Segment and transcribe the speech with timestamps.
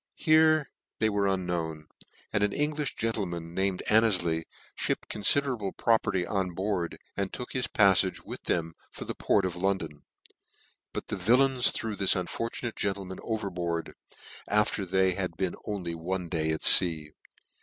[0.17, 1.85] Here they were unknown;
[2.33, 7.53] and an En glim gentleman, named Anneiley, fhipped confi derable property on board, and took
[7.53, 10.01] his pafiage with them for the port of London:
[10.91, 13.93] but the vil lains threw this unfortunate gentleman overboard,
[14.47, 17.11] after they had been only one day at fea.